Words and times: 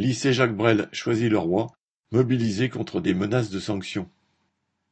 Lycée 0.00 0.32
Jacques 0.32 0.56
Brel 0.56 0.88
Choisy-le-Roi 0.92 1.66
mobilisé 2.10 2.70
contre 2.70 3.02
des 3.02 3.12
menaces 3.12 3.50
de 3.50 3.60
sanctions. 3.60 4.08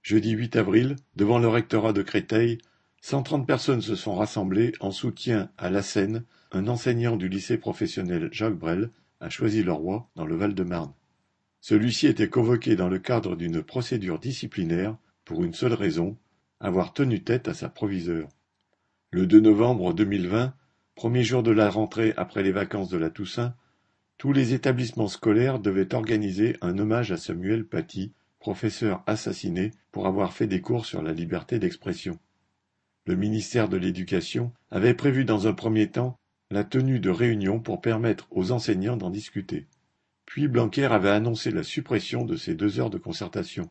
Jeudi 0.02 0.32
8 0.32 0.56
avril, 0.56 0.96
devant 1.16 1.38
le 1.38 1.48
rectorat 1.48 1.94
de 1.94 2.02
Créteil, 2.02 2.58
130 3.00 3.46
personnes 3.46 3.80
se 3.80 3.94
sont 3.94 4.14
rassemblées 4.14 4.74
en 4.80 4.90
soutien 4.90 5.50
à 5.56 5.70
Lassène, 5.70 6.24
un 6.52 6.68
enseignant 6.68 7.16
du 7.16 7.30
lycée 7.30 7.56
professionnel 7.56 8.28
Jacques 8.32 8.58
Brel 8.58 8.90
à 9.18 9.30
Choisy-le-Roi 9.30 10.10
dans 10.14 10.26
le 10.26 10.36
Val-de-Marne. 10.36 10.92
Celui-ci 11.62 12.06
était 12.06 12.28
convoqué 12.28 12.76
dans 12.76 12.90
le 12.90 12.98
cadre 12.98 13.34
d'une 13.34 13.62
procédure 13.62 14.18
disciplinaire 14.18 14.94
pour 15.24 15.42
une 15.42 15.54
seule 15.54 15.72
raison, 15.72 16.18
avoir 16.60 16.92
tenu 16.92 17.24
tête 17.24 17.48
à 17.48 17.54
sa 17.54 17.70
proviseure. 17.70 18.28
Le 19.10 19.26
2 19.26 19.40
novembre 19.40 19.94
2020, 19.94 20.52
premier 20.94 21.24
jour 21.24 21.42
de 21.42 21.50
la 21.50 21.70
rentrée 21.70 22.12
après 22.18 22.42
les 22.42 22.52
vacances 22.52 22.90
de 22.90 22.98
la 22.98 23.08
Toussaint, 23.08 23.54
tous 24.18 24.32
les 24.32 24.52
établissements 24.52 25.08
scolaires 25.08 25.60
devaient 25.60 25.94
organiser 25.94 26.56
un 26.60 26.76
hommage 26.78 27.12
à 27.12 27.16
Samuel 27.16 27.64
Paty, 27.64 28.12
professeur 28.40 29.04
assassiné 29.06 29.70
pour 29.92 30.08
avoir 30.08 30.32
fait 30.32 30.48
des 30.48 30.60
cours 30.60 30.86
sur 30.86 31.02
la 31.02 31.12
liberté 31.12 31.60
d'expression. 31.60 32.18
Le 33.06 33.14
ministère 33.14 33.68
de 33.68 33.76
l'Éducation 33.76 34.52
avait 34.72 34.94
prévu 34.94 35.24
dans 35.24 35.46
un 35.46 35.52
premier 35.52 35.88
temps 35.88 36.18
la 36.50 36.64
tenue 36.64 36.98
de 36.98 37.10
réunions 37.10 37.60
pour 37.60 37.80
permettre 37.80 38.26
aux 38.30 38.50
enseignants 38.50 38.96
d'en 38.96 39.10
discuter. 39.10 39.66
Puis 40.26 40.48
Blanquer 40.48 40.86
avait 40.86 41.10
annoncé 41.10 41.52
la 41.52 41.62
suppression 41.62 42.24
de 42.24 42.36
ces 42.36 42.54
deux 42.54 42.80
heures 42.80 42.90
de 42.90 42.98
concertation. 42.98 43.70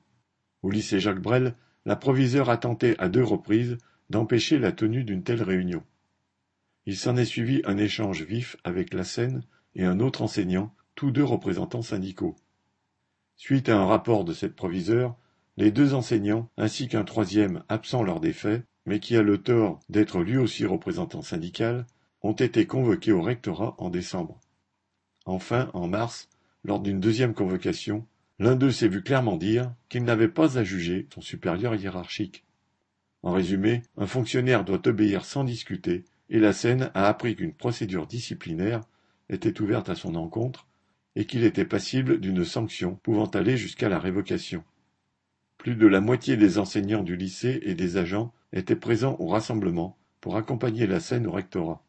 Au 0.64 0.72
lycée 0.72 1.00
Jacques 1.00 1.22
Brel, 1.22 1.56
la 1.86 1.96
proviseure 1.98 2.50
a 2.50 2.58
tenté 2.58 2.98
à 3.00 3.10
deux 3.10 3.24
reprises 3.24 3.78
d'empêcher 4.10 4.60
la 4.60 4.72
tenue 4.72 5.04
d'une 5.04 5.24
telle 5.24 5.44
réunion. 5.44 5.84
Il 6.86 6.96
s'en 6.96 7.18
est 7.18 7.26
suivi 7.26 7.62
un 7.66 7.78
échange 7.78 8.24
vif 8.24 8.56
avec 8.64 8.94
la 8.94 9.04
Seine 9.04 9.44
et 9.78 9.86
un 9.86 10.00
autre 10.02 10.24
enseignant, 10.24 10.74
tous 10.96 11.12
deux 11.12 11.24
représentants 11.24 11.84
syndicaux. 11.84 12.36
Suite 13.38 13.70
à 13.70 13.78
un 13.78 13.86
rapport 13.86 14.26
de 14.26 14.34
cette 14.34 14.56
proviseure, 14.56 15.16
les 15.56 15.72
deux 15.72 15.94
enseignants, 15.94 16.50
ainsi 16.58 16.88
qu'un 16.88 17.04
troisième 17.04 17.64
absent 17.70 18.04
lors 18.04 18.20
des 18.20 18.34
faits, 18.34 18.66
mais 18.86 19.00
qui 19.00 19.16
a 19.16 19.22
le 19.22 19.38
tort 19.38 19.80
d'être 19.90 20.20
lui 20.20 20.38
aussi 20.38 20.66
représentant 20.66 21.22
syndical, 21.22 21.86
ont 22.24 22.34
été 22.34 22.66
convoqués 22.66 23.12
au 23.12 23.22
rectorat 23.22 23.76
en 23.78 23.90
décembre. 23.90 24.40
Enfin, 25.26 25.70
en 25.74 25.88
mars, 25.88 26.30
lors 26.64 26.80
d'une 26.80 27.00
deuxième 27.00 27.36
convocation, 27.36 28.08
l'un 28.40 28.56
d'eux 28.56 28.72
s'est 28.72 28.88
vu 28.88 29.04
clairement 29.04 29.38
dire 29.38 29.74
qu'il 29.90 30.04
n'avait 30.04 30.28
pas 30.28 30.58
à 30.58 30.64
juger 30.64 31.08
son 31.14 31.22
supérieur 31.22 31.76
hiérarchique. 31.76 32.46
En 33.22 33.32
résumé, 33.32 33.84
un 33.98 34.08
fonctionnaire 34.08 34.64
doit 34.64 34.88
obéir 34.88 35.26
sans 35.26 35.44
discuter, 35.44 36.06
et 36.30 36.40
la 36.40 36.54
scène 36.54 36.92
a 36.94 37.08
appris 37.08 37.36
qu'une 37.36 37.54
procédure 37.54 38.08
disciplinaire 38.08 38.82
était 39.30 39.62
ouverte 39.62 39.90
à 39.90 39.96
son 39.96 40.16
encontre 40.16 40.68
et 41.16 41.26
qu'il 41.26 41.44
était 41.44 41.66
passible 41.66 42.20
d'une 42.20 42.46
sanction 42.46 42.96
pouvant 42.96 43.26
aller 43.26 43.58
jusqu'à 43.58 43.90
la 43.90 44.00
révocation. 44.00 44.64
Plus 45.58 45.76
de 45.76 45.88
la 45.88 46.02
moitié 46.02 46.38
des 46.38 46.60
enseignants 46.60 47.04
du 47.04 47.16
lycée 47.16 47.60
et 47.64 47.74
des 47.74 47.98
agents 47.98 48.34
étaient 48.54 48.76
présents 48.76 49.18
au 49.20 49.28
rassemblement 49.28 49.98
pour 50.22 50.38
accompagner 50.38 50.88
la 50.88 51.00
scène 51.00 51.28
au 51.28 51.32
rectorat. 51.32 51.84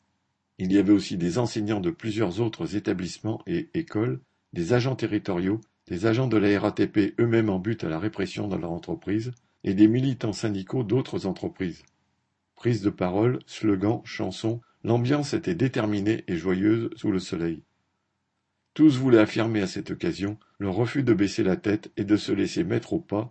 Il 0.59 0.73
y 0.73 0.79
avait 0.79 0.93
aussi 0.93 1.17
des 1.17 1.39
enseignants 1.39 1.81
de 1.81 1.91
plusieurs 1.91 2.41
autres 2.41 2.75
établissements 2.75 3.43
et 3.47 3.69
écoles, 3.75 4.21
des 4.53 4.73
agents 4.73 4.97
territoriaux, 4.97 5.61
des 5.87 6.07
agents 6.07 6.27
de 6.27 6.37
la 6.37 6.59
RATP 6.59 7.15
eux-mêmes 7.21 7.51
en 7.51 7.59
but 7.59 7.85
à 7.85 7.89
la 7.89 7.99
répression 7.99 8.49
dans 8.49 8.59
leur 8.59 8.73
entreprise, 8.73 9.33
et 9.65 9.75
des 9.75 9.89
militants 9.89 10.33
syndicaux 10.33 10.85
d'autres 10.85 11.27
entreprises. 11.27 11.83
Prise 12.57 12.83
de 12.83 12.91
parole, 12.91 13.39
slogans, 13.47 14.03
chansons, 14.05 14.61
L'ambiance 14.89 15.35
était 15.35 15.55
déterminée 15.55 16.25
et 16.29 16.39
joyeuse 16.39 16.89
sous 16.97 17.13
le 17.13 17.19
soleil. 17.19 17.63
Tous 18.73 18.97
voulaient 18.97 19.19
affirmer 19.19 19.61
à 19.61 19.67
cette 19.67 19.91
occasion 19.91 20.39
leur 20.59 20.75
refus 20.75 21.03
de 21.03 21.13
baisser 21.13 21.43
la 21.43 21.59
tête 21.59 21.93
et 21.99 22.05
de 22.05 22.17
se 22.17 22.33
laisser 22.33 22.65
mettre 22.65 22.95
au 22.95 22.99
pas, 22.99 23.29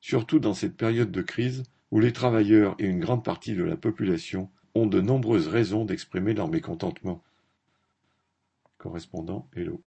surtout 0.00 0.38
dans 0.38 0.54
cette 0.54 0.76
période 0.76 1.10
de 1.10 1.22
crise 1.22 1.64
où 1.90 1.98
les 1.98 2.12
travailleurs 2.12 2.76
et 2.78 2.84
une 2.84 3.00
grande 3.00 3.24
partie 3.24 3.54
de 3.54 3.64
la 3.64 3.76
population 3.76 4.50
ont 4.76 4.86
de 4.86 5.00
nombreuses 5.00 5.48
raisons 5.48 5.84
d'exprimer 5.84 6.32
leur 6.32 6.46
mécontentement. 6.46 7.24
Correspondant. 8.78 9.48